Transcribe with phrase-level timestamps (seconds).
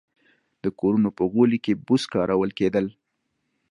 [0.63, 2.85] د کورونو په غولي کې بوس کارول کېدل.